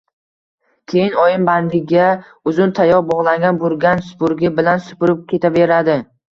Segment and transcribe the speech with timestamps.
[0.93, 2.07] Keyin oyim bandiga
[2.53, 6.03] uzun tayoq bog‘langan burgan supurgi bilan supurib ketaveradi.